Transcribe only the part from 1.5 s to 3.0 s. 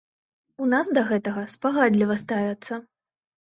спагадліва ставяцца.